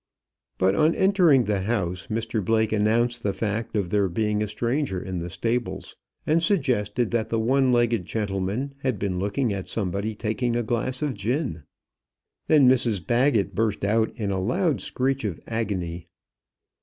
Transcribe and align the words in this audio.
But 0.57 0.73
on 0.73 0.95
entering 0.95 1.43
the 1.43 1.61
house, 1.61 2.07
Mr 2.07 2.43
Blake 2.43 2.71
announced 2.71 3.21
the 3.21 3.33
fact 3.33 3.77
of 3.77 3.91
there 3.91 4.09
being 4.09 4.41
a 4.41 4.47
stranger 4.47 4.99
in 4.99 5.19
the 5.19 5.29
stables, 5.29 5.95
and 6.25 6.41
suggested 6.41 7.11
that 7.11 7.29
the 7.29 7.37
one 7.37 7.71
legged 7.71 8.05
gentleman 8.05 8.73
had 8.79 8.97
been 8.97 9.19
looking 9.19 9.53
at 9.53 9.67
somebody 9.69 10.15
taking 10.15 10.55
a 10.55 10.63
glass 10.63 11.03
of 11.03 11.13
gin. 11.13 11.65
Then 12.47 12.67
Mrs 12.67 13.05
Baggett 13.05 13.53
burst 13.53 13.85
out 13.85 14.09
into 14.15 14.37
a 14.37 14.37
loud 14.39 14.81
screech 14.81 15.23
of 15.23 15.39
agony. 15.45 16.07